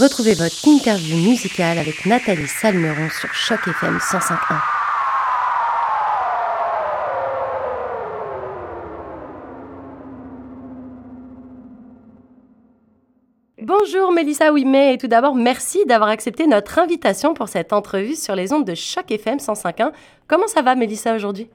[0.00, 4.60] Retrouvez votre interview musicale avec Nathalie Salmeron sur Choc FM 105.1.
[13.60, 18.36] Bonjour Mélissa Ouimet et tout d'abord merci d'avoir accepté notre invitation pour cette entrevue sur
[18.36, 19.90] les ondes de Choc FM 105.1.
[20.28, 21.50] Comment ça va Mélissa aujourd'hui?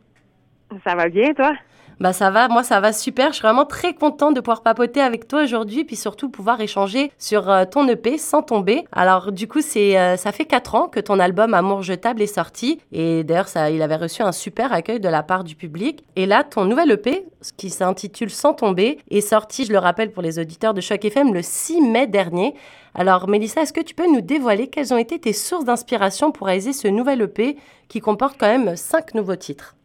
[0.83, 1.53] Ça va bien toi?
[1.99, 3.29] Bah ça va, moi ça va super.
[3.29, 7.11] Je suis vraiment très contente de pouvoir papoter avec toi aujourd'hui, puis surtout pouvoir échanger
[7.17, 8.85] sur euh, ton EP sans tomber.
[8.91, 12.27] Alors du coup, c'est euh, ça fait quatre ans que ton album Amour jetable est
[12.27, 16.03] sorti, et d'ailleurs ça, il avait reçu un super accueil de la part du public.
[16.15, 17.25] Et là, ton nouvel EP,
[17.57, 21.33] qui s'intitule Sans tomber, est sorti, je le rappelle pour les auditeurs de Choc FM,
[21.33, 22.53] le 6 mai dernier.
[22.95, 26.47] Alors Mélissa, est-ce que tu peux nous dévoiler quelles ont été tes sources d'inspiration pour
[26.47, 27.57] réaliser ce nouvel EP
[27.87, 29.75] qui comporte quand même cinq nouveaux titres?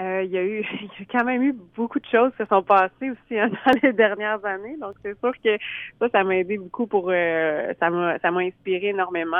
[0.00, 2.44] Euh, il y a eu il y a quand même eu beaucoup de choses qui
[2.44, 4.76] se sont passées aussi hein, dans les dernières années.
[4.80, 5.58] Donc c'est sûr que
[6.00, 9.36] ça, ça m'a aidé beaucoup pour euh, ça m'a ça m'a inspiré énormément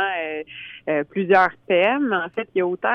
[0.89, 2.13] euh, plusieurs thèmes.
[2.13, 2.89] En fait, il y a autant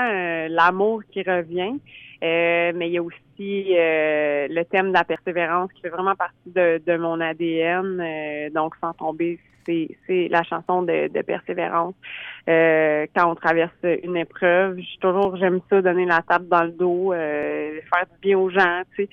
[0.49, 1.79] l'amour qui revient,
[2.21, 6.81] mais il y a aussi le thème de la persévérance qui fait vraiment partie de,
[6.85, 8.49] de mon ADN.
[8.53, 11.95] donc sans tomber c'est la chanson de, de persévérance.
[12.49, 13.71] Euh, quand on traverse
[14.03, 18.19] une épreuve, je toujours j'aime ça donner la table dans le dos, euh, faire du
[18.21, 19.09] bien aux gens, tu sais.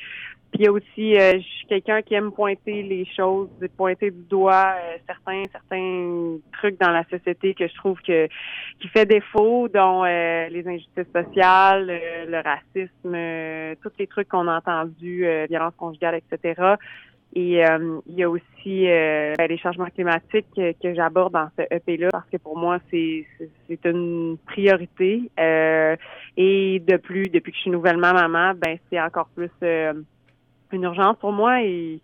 [0.52, 4.74] Puis aussi, euh, je suis quelqu'un qui aime pointer les choses, pointer du doigt
[5.06, 8.26] certains certains trucs dans la société que je trouve que
[8.80, 11.86] qui fait défaut, dont les injustices sociales,
[12.26, 16.74] le racisme, tous les trucs qu'on a entendus, violence conjugale, etc.
[17.33, 21.62] Et euh, il y a aussi euh, ben, les changements climatiques que, j'aborde dans ce
[21.70, 23.25] EP-là parce que pour moi, c'est,
[23.84, 25.31] une priorité.
[25.39, 25.95] Euh,
[26.36, 31.17] et de plus, depuis que je suis nouvellement maman, ben c'est encore plus une urgence
[31.19, 32.01] pour moi et,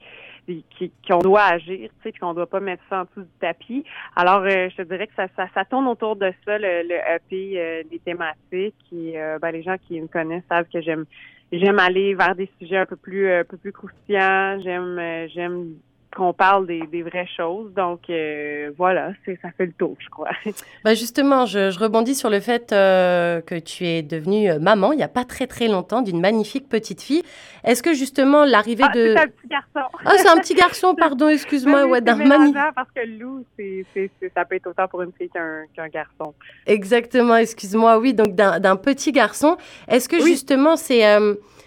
[1.09, 3.85] qu'on doit agir, tu sais, qu'on doit pas mettre ça en dessous du tapis.
[4.15, 7.85] Alors, je te dirais que ça, ça, ça, tourne autour de ça, le, le EP,
[7.91, 8.77] les thématiques.
[8.93, 11.05] Et ben, les gens qui me connaissent savent que j'aime
[11.53, 14.61] j'aime aller vers des sujets un peu plus euh, un peu plus croustillants.
[14.63, 15.75] J'aime euh, j'aime
[16.17, 17.73] qu'on parle des, des, vraies choses.
[17.75, 20.31] Donc euh, voilà, c'est ça fait le tour, je crois.
[20.85, 25.03] Bah justement, je, je rebondis sur le fait que tu es devenue maman il n'y
[25.03, 27.23] a pas très très longtemps d'une magnifique petite fille.
[27.65, 29.89] Est-ce que justement l'arrivée ah, de c'est un petit garçon.
[30.05, 32.57] Ah, c'est un petit garçon, pardon, excuse-moi, ouais, d'un magnifique.
[32.75, 36.35] parce que Lou, c'est, c'est, ça peut être autant pour une fille qu'un, qu'un garçon.
[36.67, 39.57] Exactement, excuse-moi, oui, donc d'un, petit garçon.
[39.89, 41.03] Est-ce que justement c'est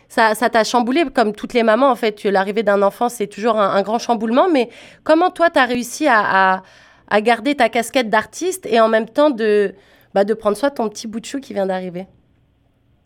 [0.09, 2.23] ça t'a chamboulé comme toutes les mamans en fait.
[2.23, 4.49] L'arrivée d'un enfant, c'est toujours un, grand chamboulement.
[4.49, 4.69] Mais
[5.03, 6.63] comment toi, tu as réussi à,
[7.07, 9.73] à, garder ta casquette d'artiste et en même temps de,
[10.13, 12.07] bah, de prendre soin de ton petit bout de chou qui vient d'arriver?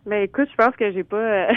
[0.05, 1.53] Ben écoute, je pense que j'ai pas euh,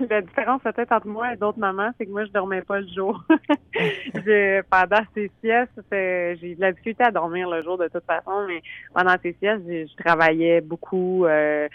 [0.10, 2.88] la différence peut-être entre moi et d'autres mamans, c'est que moi je dormais pas le
[2.88, 3.22] jour.
[4.70, 8.62] pendant ces siestes, j'ai de la difficulté à dormir le jour de toute façon, mais
[8.92, 11.24] pendant ces siestes, je, travaillais beaucoup.
[11.26, 11.68] Euh,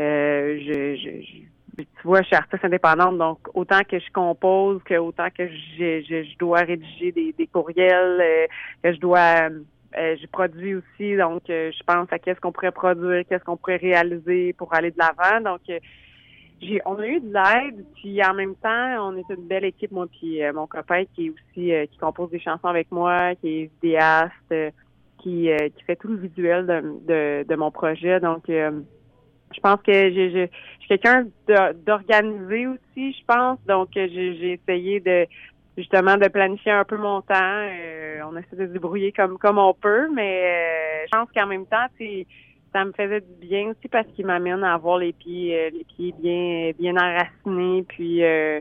[0.00, 1.44] euh, je, je,
[1.76, 6.02] tu vois, je suis artiste indépendante, donc autant que je compose, que autant que je,
[6.02, 8.46] je, dois rédiger des, des courriels, euh,
[8.82, 9.48] que je dois
[9.96, 13.56] euh, je produis aussi, donc euh, je pense à qu'est-ce qu'on pourrait produire, qu'est-ce qu'on
[13.56, 15.40] pourrait réaliser pour aller de l'avant.
[15.40, 15.60] Donc
[16.60, 19.92] j'ai on a eu de l'aide, puis en même temps, on est une belle équipe,
[19.92, 23.70] moi puis mon copain qui est aussi qui compose des chansons avec moi, qui est
[23.82, 24.72] vidéaste,
[25.18, 28.20] qui, qui fait tout le visuel de, de, de mon projet.
[28.20, 28.48] Donc
[29.52, 30.46] je pense que j'ai, je
[30.80, 31.26] suis quelqu'un
[31.86, 33.58] d'organisé aussi, je pense.
[33.66, 35.26] Donc, j'ai essayé de
[35.76, 37.34] justement de planifier un peu mon temps.
[37.34, 41.46] Euh, on essaie de se débrouiller comme comme on peut, mais euh, je pense qu'en
[41.46, 42.26] même temps, c'est
[42.74, 45.84] ça me faisait du bien aussi parce qu'il m'amène à avoir les pieds euh, les
[45.84, 47.84] pieds bien bien enracinés.
[47.88, 48.60] Puis euh,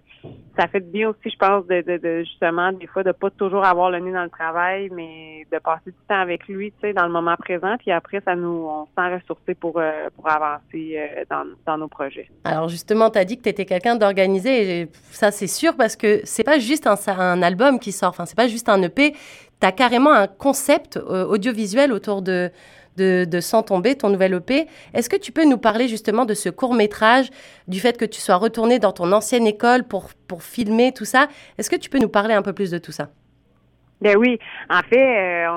[0.58, 3.66] ça fait du bien aussi je pense de, de, justement des fois de pas toujours
[3.66, 6.94] avoir le nez dans le travail mais de passer du temps avec lui tu sais
[6.94, 7.76] dans le moment présent.
[7.80, 11.88] Puis après ça nous on se sent ressourcé pour euh, pour avancer dans, dans nos
[11.88, 12.30] projets.
[12.44, 16.22] Alors justement tu as dit que tu étais quelqu'un d'organisé ça c'est sûr parce que
[16.24, 18.10] c'est pas juste un, un album qui sort.
[18.10, 19.14] Enfin c'est pas juste un EP
[19.60, 22.52] tu as carrément un concept audiovisuel autour de
[22.98, 24.68] de, Sans tomber, ton nouvel EP.
[24.94, 27.30] Est-ce que tu peux nous parler justement de ce court métrage,
[27.68, 31.28] du fait que tu sois retourné dans ton ancienne école pour, pour filmer tout ça?
[31.58, 33.10] Est-ce que tu peux nous parler un peu plus de tout ça?
[34.04, 34.38] Ben oui,
[34.70, 35.48] en fait, euh,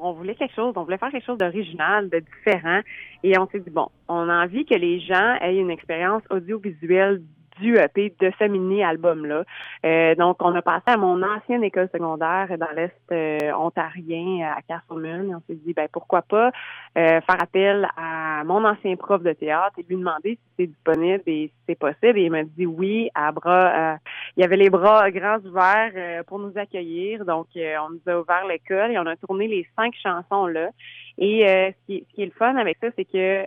[0.00, 2.80] on, voulait quelque chose, on voulait faire quelque chose d'original, de différent,
[3.24, 7.20] et on s'est dit bon, on a envie que les gens aient une expérience audiovisuelle
[7.60, 9.44] du EP de ce mini-album-là.
[9.84, 14.62] Euh, donc, on a passé à mon ancienne école secondaire dans l'Est euh, ontarien, à
[14.62, 19.22] Castleman, et on s'est dit, ben pourquoi pas euh, faire appel à mon ancien prof
[19.22, 22.18] de théâtre et lui demander si c'est disponible et si c'est possible.
[22.18, 23.98] Et il m'a dit oui, à bras,
[24.36, 27.24] il y avait les bras grands ouverts pour nous accueillir.
[27.24, 30.70] Donc, on nous a ouvert l'école et on a tourné les cinq chansons là.
[31.18, 33.44] Et ce qui, ce, qui, est le fun avec ça, c'est que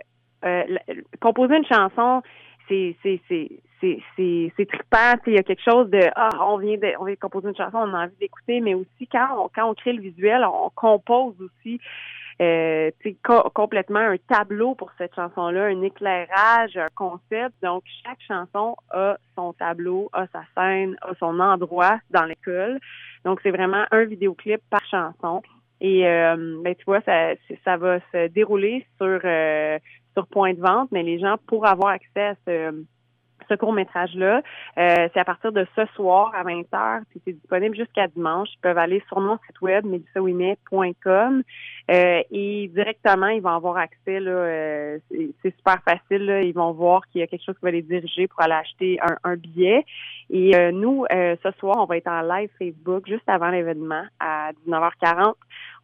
[1.20, 2.22] composer une chanson,
[2.68, 2.96] c'est
[3.80, 7.20] c'est trippant, il y a quelque chose de ah on vient de on vient de
[7.20, 10.02] composer une chanson, on a envie d'écouter, mais aussi quand on quand on crée le
[10.02, 11.80] visuel, on compose aussi
[12.40, 12.90] euh,
[13.54, 17.54] complètement un tableau pour cette chanson-là, un éclairage, un concept.
[17.62, 22.80] Donc, chaque chanson a son tableau, a sa scène, a son endroit dans l'école.
[23.26, 25.42] Donc, c'est vraiment un vidéoclip par chanson.
[25.82, 29.78] Et euh, ben, tu vois, ça, ça va se dérouler sur euh,
[30.14, 32.84] sur point de vente, mais les gens, pour avoir accès à ce
[33.50, 34.42] ce court-métrage-là.
[34.78, 38.48] Euh, c'est à partir de ce soir à 20h, puis c'est disponible jusqu'à dimanche.
[38.54, 41.42] Ils peuvent aller sur mon site web, melissaouimet.com
[41.90, 44.20] euh, et directement, ils vont avoir accès.
[44.20, 46.26] Là, euh, c'est super facile.
[46.26, 48.54] Là, ils vont voir qu'il y a quelque chose qui va les diriger pour aller
[48.54, 49.84] acheter un, un billet.
[50.30, 54.52] Et euh, nous, ce soir, on va être en live Facebook juste avant l'événement à
[54.66, 55.34] 19h40.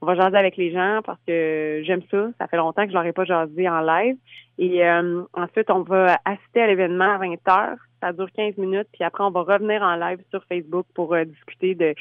[0.03, 2.29] On va jaser avec les gens parce que j'aime ça.
[2.39, 4.17] Ça fait longtemps que je leur ai pas jasé en live.
[4.59, 7.79] Et euh, ensuite, on va assister à l'événement à 20 heures.
[8.01, 11.25] Ça dure 15 minutes, puis après, on va revenir en live sur Facebook pour euh,
[11.25, 11.95] discuter de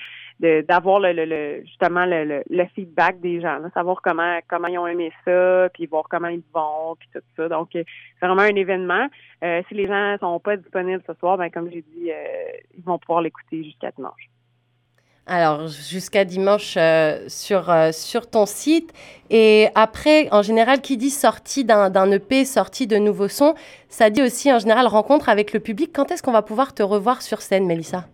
[0.68, 5.10] d'avoir le, le, justement le, le, feedback des gens, savoir comment comment ils ont aimé
[5.24, 7.48] ça, puis voir comment ils vont, puis tout ça.
[7.48, 7.84] Donc, euh,
[8.20, 9.08] c'est vraiment un événement.
[9.42, 12.12] si les gens sont pas disponibles ce soir, ben comme j'ai dit,
[12.78, 14.30] ils vont pouvoir l'écouter jusqu'à dimanche.
[15.28, 18.94] Alors, jusqu'à dimanche euh, sur, euh, sur ton site.
[19.32, 23.56] Et après, en général, qui dit sortie d'un EP, sortie de nouveaux sons,
[23.90, 25.92] ça dit aussi en général rencontre avec le public.
[25.94, 28.06] Quand est-ce qu'on va pouvoir te revoir sur scène, Mélissa?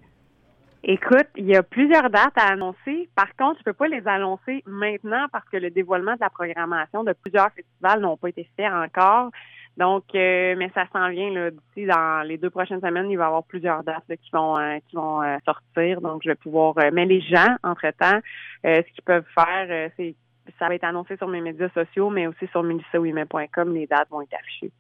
[0.84, 3.10] Écoute, il y a plusieurs dates à annoncer.
[3.16, 7.04] Par contre, je peux pas les annoncer maintenant parce que le dévoilement de la programmation
[7.04, 9.32] de plusieurs festivals n'ont pas été faits encore.
[9.78, 13.24] Donc, euh, mais ça s'en vient là d'ici dans les deux prochaines semaines, il va
[13.24, 16.02] y avoir plusieurs dates qui vont euh, qui vont euh, sortir.
[16.02, 16.76] Donc, je vais pouvoir.
[16.92, 18.20] mais les gens, entre temps,
[18.64, 20.16] ce qu'ils peuvent faire, c'est
[20.60, 24.22] ça va être annoncé sur mes médias sociaux, mais aussi sur melissaouimet.com, les dates vont
[24.22, 24.72] être affichées.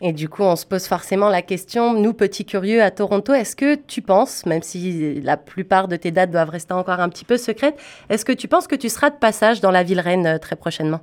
[0.00, 3.54] Et du coup, on se pose forcément la question, nous, petits curieux à Toronto, est-ce
[3.54, 7.24] que tu penses, même si la plupart de tes dates doivent rester encore un petit
[7.24, 10.38] peu secrètes, est-ce que tu penses que tu seras de passage dans la ville reine
[10.40, 11.00] très prochainement?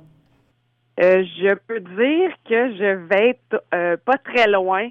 [1.00, 4.88] Euh, je peux dire que je vais être euh, pas très loin,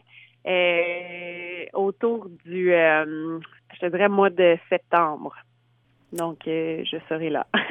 [0.48, 5.36] euh, autour du, je dirais, mois de septembre.
[6.12, 7.48] Donc, je serai là.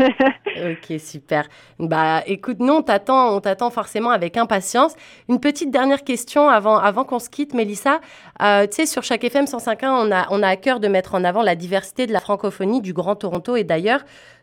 [0.57, 1.47] ok, super.
[1.79, 4.97] Bah, écoute, nous, on t'attend, on t'attend forcément avec impatience.
[5.29, 8.01] Une petite dernière question avant, avant qu'on se quitte, Mélissa.
[8.39, 11.25] tu sais, sur chaque FM 105.1, on a, on a à cœur de mettre en
[11.25, 13.57] avant la diversité de la francophonie du Grand Toronto.
[13.57, 14.01] Et d'ailleurs,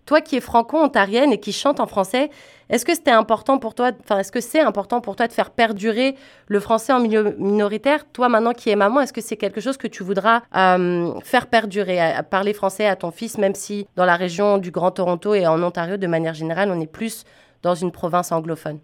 [0.07, 2.31] toi qui es franco-ontarienne et qui chante en français,
[2.69, 5.51] est-ce que c'était important pour toi, enfin, est-ce que c'est important pour toi de faire
[5.51, 6.15] perdurer
[6.48, 8.09] le français en milieu minoritaire?
[8.12, 11.48] Toi, maintenant qui es maman, est-ce que c'est quelque chose que tu voudras euh, faire
[11.48, 15.36] perdurer, à, parler français à ton fils, même si dans la région du Grand Toronto
[15.36, 17.25] et en Ontario, de manière générale, on est plus
[17.62, 18.80] dans une province anglophone?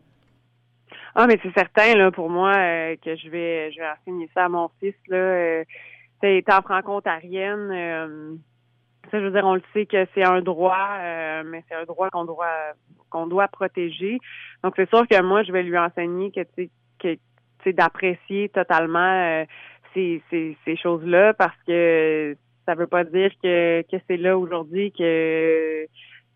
[1.16, 4.46] Ah, mais c'est certain, là, pour moi, euh, que je vais, je vais enseigner ça
[4.46, 5.18] à mon fils, là.
[5.18, 5.64] Euh,
[6.26, 8.40] étant franco-ontarienne,
[9.12, 12.10] je veux dire, on le sait que c'est un droit, euh, mais c'est un droit
[12.10, 12.74] qu'on doit
[13.10, 14.18] qu'on doit protéger.
[14.64, 16.70] Donc c'est sûr que moi, je vais lui enseigner que tu
[17.00, 17.18] que
[17.72, 19.46] d'apprécier totalement euh,
[19.94, 22.36] ces, ces, ces choses-là parce que
[22.66, 25.86] ça veut pas dire que, que c'est là aujourd'hui que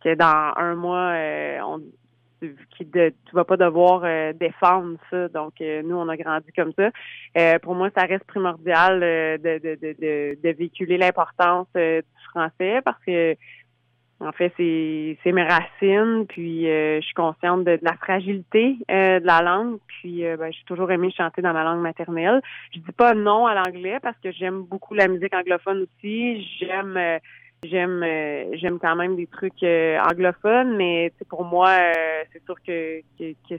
[0.04, 1.82] que dans un mois euh, on
[2.40, 5.28] qui de, tu vas pas devoir euh, défendre ça.
[5.30, 6.90] Donc, euh, nous, on a grandi comme ça.
[7.38, 13.04] Euh, pour moi, ça reste primordial de, de, de, de, véhiculer l'importance du français parce
[13.06, 13.36] que,
[14.20, 16.26] en fait, c'est, c'est mes racines.
[16.28, 19.78] Puis, je suis consciente de, la fragilité de la langue.
[19.88, 22.42] Puis, ben, j'ai toujours aimé chanter dans ma langue maternelle.
[22.74, 26.44] Je dis pas non à l'anglais parce que j'aime beaucoup la musique anglophone aussi.
[26.60, 27.20] J'aime
[27.64, 32.56] J'aime euh, j'aime quand même des trucs euh, anglophones, mais pour moi, euh, c'est sûr
[32.66, 33.56] que, que,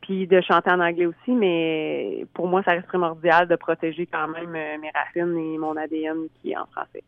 [0.00, 4.28] puis de chanter en anglais aussi, mais pour moi, ça reste primordial de protéger quand
[4.28, 7.02] même mes racines et mon ADN qui est en français.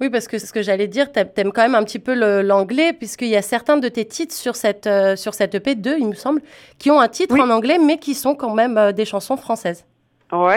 [0.00, 2.92] Oui, parce que ce que j'allais dire, tu aimes quand même un petit peu l'anglais,
[2.92, 6.14] puisqu'il y a certains de tes titres sur cette, sur cette EP 2, il me
[6.14, 6.40] semble,
[6.78, 9.86] qui ont un titre en anglais, mais qui sont quand même des chansons françaises.
[10.30, 10.56] Oui,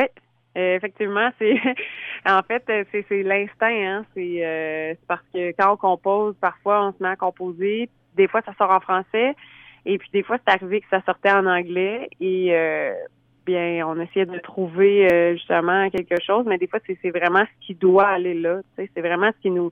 [0.55, 1.55] effectivement, c'est
[2.25, 4.05] en fait c'est l'instinct, hein.
[4.17, 7.89] Euh, c'est parce que quand on compose, parfois on se met à composer.
[8.15, 9.36] Des fois, ça sort en français,
[9.86, 12.10] et puis des fois, c'est arrivé que ça sortait en anglais.
[12.20, 12.93] Et euh,
[13.46, 17.65] bien, on essayait de trouver euh, justement quelque chose, mais des fois, c'est vraiment ce
[17.65, 18.60] qui doit aller là.
[18.75, 19.72] C'est vraiment ce qui nous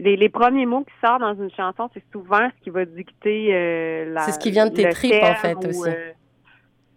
[0.00, 4.04] les, les, premiers mots qui sortent dans une chanson, c'est souvent ce qui va dicter
[4.04, 4.20] la.
[4.20, 5.90] C'est ce qui vient de tes tripes, en fait, aussi.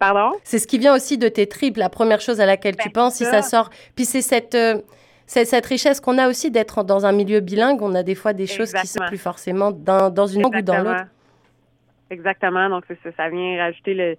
[0.01, 0.36] Pardon?
[0.43, 2.93] C'est ce qui vient aussi de tes tripes, la première chose à laquelle tu ben,
[2.93, 3.70] penses, si ça sort.
[3.96, 4.81] Puis c'est cette, euh,
[5.27, 7.84] c'est cette richesse qu'on a aussi d'être dans un milieu bilingue.
[7.84, 10.62] On a des fois des choses qui sont plus forcément dans, dans une langue ou
[10.63, 11.05] dans l'autre.
[12.10, 12.67] Exactement.
[12.67, 14.17] Donc, ça, ça vient rajouter le,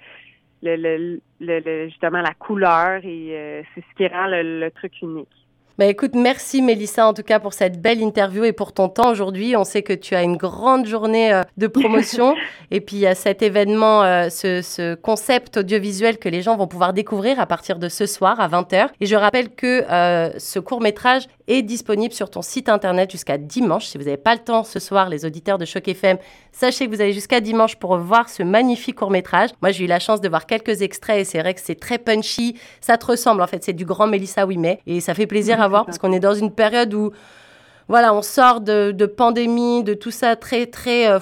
[0.63, 5.42] le, le, justement la couleur et euh, c'est ce qui rend le truc unique.
[5.83, 9.11] Bah écoute, merci Mélissa en tout cas pour cette belle interview et pour ton temps
[9.11, 9.57] aujourd'hui.
[9.57, 12.37] On sait que tu as une grande journée euh, de promotion
[12.71, 16.69] et puis il y a cet événement, euh, ce, concept audiovisuel que les gens vont
[16.69, 18.91] pouvoir découvrir à partir de ce soir à 20h.
[19.01, 23.37] Et je rappelle que euh, ce court métrage est disponible sur ton site internet jusqu'à
[23.37, 23.87] dimanche.
[23.87, 26.17] Si vous n'avez pas le temps ce soir, les auditeurs de Choc FM,
[26.53, 29.51] sachez que vous avez jusqu'à dimanche pour voir ce magnifique court métrage.
[29.61, 31.99] Moi j'ai eu la chance de voir quelques extraits et c'est vrai que c'est très
[31.99, 32.57] punchy.
[32.81, 35.72] Ça te ressemble en fait, c'est du grand Mélissa Ouimet et ça fait plaisir à
[35.73, 37.13] parce qu'on est dans une période où,
[37.89, 41.11] voilà, on sort de, pandémie, de tout ça très, très.
[41.11, 41.19] Euh,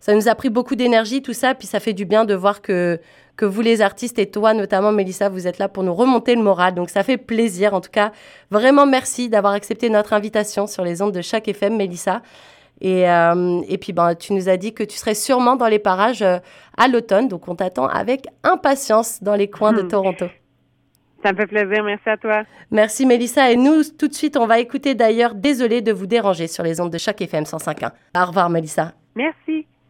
[0.00, 2.62] ça nous a pris beaucoup d'énergie, tout ça, puis ça fait du bien de voir
[2.62, 2.98] que,
[3.36, 6.42] que vous, les artistes, et toi notamment, Mélissa, vous êtes là pour nous remonter le
[6.42, 6.74] moral.
[6.74, 7.74] Donc ça fait plaisir.
[7.74, 8.12] En tout cas,
[8.50, 12.22] vraiment merci d'avoir accepté notre invitation sur les ondes de chaque FM, Mélissa.
[12.80, 15.78] Et, euh, et puis, ben, tu nous as dit que tu serais sûrement dans les
[15.78, 16.38] parages euh,
[16.76, 17.28] à l'automne.
[17.28, 19.88] Donc, on t'attend avec impatience dans les coins de hmm.
[19.88, 20.26] Toronto.
[21.22, 21.84] Ça me fait plaisir.
[21.84, 22.42] Merci à toi.
[22.70, 23.50] Merci, Mélissa.
[23.50, 26.80] Et nous, tout de suite, on va écouter d'ailleurs Désolé de vous déranger sur les
[26.80, 27.90] ondes de chaque FM 105.1.
[28.16, 28.92] Au revoir, Mélissa.
[29.14, 29.66] Merci.